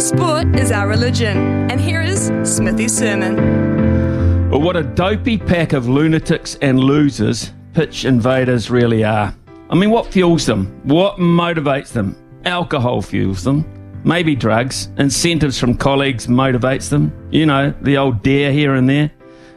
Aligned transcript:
Sport 0.00 0.56
is 0.56 0.72
our 0.72 0.88
religion, 0.88 1.36
and 1.70 1.78
here 1.78 2.00
is 2.00 2.32
Smithy's 2.42 2.96
sermon. 2.96 4.48
Well, 4.50 4.62
what 4.62 4.74
a 4.74 4.82
dopey 4.82 5.36
pack 5.36 5.74
of 5.74 5.88
lunatics 5.88 6.56
and 6.62 6.80
losers 6.80 7.52
pitch 7.74 8.06
invaders 8.06 8.70
really 8.70 9.04
are. 9.04 9.34
I 9.68 9.74
mean, 9.74 9.90
what 9.90 10.06
fuels 10.06 10.46
them? 10.46 10.80
What 10.84 11.18
motivates 11.18 11.92
them? 11.92 12.16
Alcohol 12.46 13.02
fuels 13.02 13.44
them. 13.44 13.66
Maybe 14.02 14.34
drugs. 14.34 14.88
Incentives 14.96 15.58
from 15.58 15.76
colleagues 15.76 16.26
motivates 16.26 16.88
them. 16.88 17.12
You 17.30 17.44
know, 17.44 17.74
the 17.82 17.98
old 17.98 18.22
dare 18.22 18.52
here 18.52 18.76
and 18.76 18.88
there. 18.88 19.10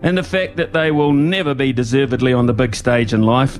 And 0.00 0.16
the 0.16 0.22
fact 0.22 0.56
that 0.56 0.72
they 0.72 0.90
will 0.90 1.12
never 1.12 1.54
be 1.54 1.74
deservedly 1.74 2.32
on 2.32 2.46
the 2.46 2.54
big 2.54 2.74
stage 2.74 3.12
in 3.12 3.24
life. 3.24 3.58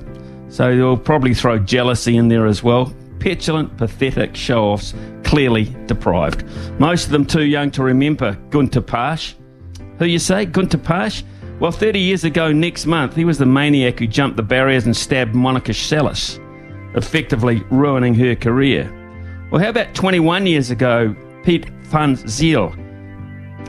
So 0.49 0.75
they'll 0.75 0.97
probably 0.97 1.35
throw 1.35 1.59
jealousy 1.59 2.17
in 2.17 2.27
there 2.27 2.47
as 2.47 2.63
well. 2.63 2.91
Petulant, 3.19 3.77
pathetic 3.77 4.35
show 4.35 4.63
offs, 4.63 4.95
clearly 5.31 5.73
deprived. 5.85 6.43
Most 6.77 7.05
of 7.05 7.11
them 7.11 7.25
too 7.25 7.45
young 7.45 7.71
to 7.71 7.83
remember 7.83 8.33
Gunter 8.49 8.81
Parche. 8.81 9.33
Who 9.97 10.03
you 10.03 10.19
say? 10.19 10.43
Gunter 10.43 10.77
Parche? 10.77 11.23
Well, 11.57 11.71
30 11.71 11.99
years 11.99 12.25
ago 12.25 12.51
next 12.51 12.85
month, 12.85 13.15
he 13.15 13.23
was 13.23 13.37
the 13.37 13.45
maniac 13.45 13.99
who 13.99 14.07
jumped 14.07 14.35
the 14.35 14.43
barriers 14.43 14.85
and 14.85 14.93
stabbed 14.93 15.33
Monica 15.33 15.71
Seles, 15.71 16.37
effectively 16.97 17.63
ruining 17.71 18.13
her 18.15 18.35
career. 18.35 18.91
Well, 19.49 19.61
how 19.61 19.69
about 19.69 19.95
21 19.95 20.47
years 20.47 20.69
ago, 20.69 21.15
Pete 21.45 21.69
Van 21.83 22.17
Zyl 22.27 22.75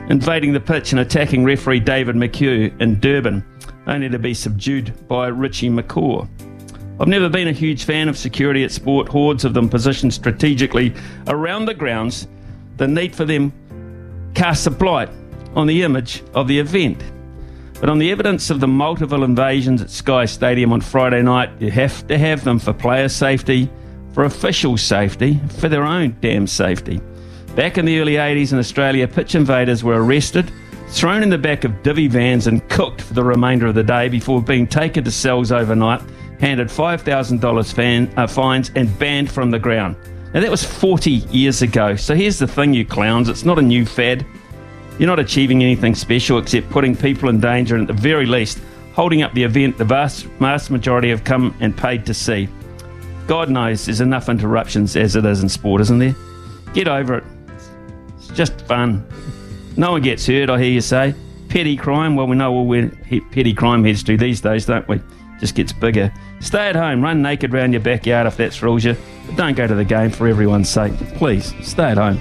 invading 0.09 0.51
the 0.51 0.59
pitch 0.59 0.91
and 0.91 0.99
attacking 0.99 1.45
referee 1.45 1.79
David 1.79 2.17
McHugh 2.17 2.77
in 2.81 2.99
Durban, 2.99 3.41
only 3.87 4.09
to 4.09 4.19
be 4.19 4.33
subdued 4.33 5.07
by 5.07 5.27
Richie 5.27 5.69
McCaw. 5.69 6.27
I've 7.03 7.09
never 7.09 7.27
been 7.27 7.49
a 7.49 7.51
huge 7.51 7.83
fan 7.83 8.07
of 8.07 8.17
security 8.17 8.63
at 8.63 8.71
sport, 8.71 9.09
hordes 9.09 9.43
of 9.43 9.53
them 9.53 9.67
positioned 9.67 10.13
strategically 10.13 10.93
around 11.27 11.65
the 11.65 11.73
grounds. 11.73 12.29
The 12.77 12.87
need 12.87 13.13
for 13.13 13.25
them 13.25 13.51
casts 14.35 14.67
a 14.67 14.71
blight 14.71 15.09
on 15.53 15.67
the 15.67 15.83
image 15.83 16.23
of 16.33 16.47
the 16.47 16.57
event. 16.57 17.03
But 17.81 17.89
on 17.89 17.97
the 17.97 18.09
evidence 18.09 18.49
of 18.49 18.61
the 18.61 18.69
multiple 18.69 19.25
invasions 19.25 19.81
at 19.81 19.89
Sky 19.89 20.23
Stadium 20.23 20.71
on 20.71 20.79
Friday 20.79 21.21
night, 21.21 21.49
you 21.59 21.69
have 21.71 22.07
to 22.07 22.17
have 22.17 22.45
them 22.45 22.57
for 22.57 22.71
player 22.71 23.09
safety, 23.09 23.69
for 24.13 24.23
official 24.23 24.77
safety, 24.77 25.41
for 25.59 25.67
their 25.67 25.83
own 25.83 26.15
damn 26.21 26.47
safety. 26.47 27.01
Back 27.53 27.77
in 27.77 27.83
the 27.83 27.99
early 27.99 28.13
80s 28.13 28.53
in 28.53 28.59
Australia, 28.59 29.09
pitch 29.09 29.35
invaders 29.35 29.83
were 29.83 30.01
arrested, 30.01 30.53
thrown 30.93 31.23
in 31.23 31.29
the 31.29 31.37
back 31.37 31.63
of 31.63 31.83
divvy 31.83 32.07
vans, 32.07 32.47
and 32.47 32.67
cooked 32.69 33.01
for 33.01 33.13
the 33.13 33.23
remainder 33.23 33.67
of 33.67 33.75
the 33.75 33.83
day 33.83 34.07
before 34.07 34.41
being 34.41 34.67
taken 34.67 35.03
to 35.03 35.11
cells 35.11 35.51
overnight, 35.51 36.01
handed 36.39 36.67
$5,000 36.67 37.73
fan, 37.73 38.13
uh, 38.17 38.27
fines, 38.27 38.71
and 38.75 38.97
banned 38.99 39.31
from 39.31 39.49
the 39.49 39.59
ground. 39.59 39.95
Now, 40.33 40.41
that 40.41 40.51
was 40.51 40.63
40 40.63 41.11
years 41.11 41.61
ago. 41.61 41.95
So 41.95 42.15
here's 42.15 42.39
the 42.39 42.47
thing, 42.47 42.73
you 42.73 42.85
clowns 42.85 43.29
it's 43.29 43.45
not 43.45 43.59
a 43.59 43.61
new 43.61 43.85
fad. 43.85 44.25
You're 44.99 45.07
not 45.07 45.19
achieving 45.19 45.63
anything 45.63 45.95
special 45.95 46.37
except 46.37 46.69
putting 46.69 46.95
people 46.95 47.29
in 47.29 47.39
danger 47.39 47.75
and, 47.75 47.89
at 47.89 47.95
the 47.95 48.01
very 48.01 48.25
least, 48.25 48.59
holding 48.93 49.23
up 49.23 49.33
the 49.33 49.43
event 49.43 49.77
the 49.77 49.85
vast, 49.85 50.25
vast 50.39 50.69
majority 50.69 51.09
have 51.09 51.23
come 51.23 51.55
and 51.59 51.75
paid 51.75 52.05
to 52.05 52.13
see. 52.13 52.47
God 53.27 53.49
knows 53.49 53.85
there's 53.85 54.01
enough 54.01 54.29
interruptions 54.29 54.95
as 54.95 55.15
it 55.15 55.25
is 55.25 55.41
in 55.41 55.49
sport, 55.49 55.81
isn't 55.81 55.99
there? 55.99 56.15
Get 56.73 56.87
over 56.87 57.17
it. 57.17 57.23
It's 58.17 58.27
just 58.29 58.61
fun. 58.61 59.05
No 59.75 59.91
one 59.91 60.01
gets 60.01 60.25
hurt, 60.25 60.49
I 60.49 60.61
hear 60.61 60.71
you 60.71 60.81
say. 60.81 61.15
Petty 61.49 61.75
crime, 61.75 62.15
well, 62.15 62.27
we 62.27 62.35
know 62.35 62.51
all 62.51 62.65
where 62.65 62.89
petty 63.31 63.53
crime 63.53 63.83
heads 63.83 64.03
to 64.03 64.17
these 64.17 64.41
days, 64.41 64.65
don't 64.65 64.87
we? 64.87 65.01
Just 65.39 65.55
gets 65.55 65.73
bigger. 65.73 66.13
Stay 66.39 66.69
at 66.69 66.75
home, 66.75 67.01
run 67.01 67.21
naked 67.21 67.53
round 67.53 67.73
your 67.73 67.81
backyard 67.81 68.27
if 68.27 68.37
that 68.37 68.53
thrills 68.53 68.83
you, 68.83 68.95
but 69.27 69.35
don't 69.35 69.55
go 69.55 69.67
to 69.67 69.75
the 69.75 69.85
game 69.85 70.09
for 70.09 70.27
everyone's 70.27 70.69
sake. 70.69 70.93
Please, 71.15 71.53
stay 71.61 71.91
at 71.91 71.97
home. 71.97 72.19